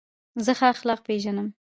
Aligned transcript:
زه 0.45 0.51
ښه 0.57 0.65
اخلاق 0.75 0.99
پېژنم. 1.07 1.47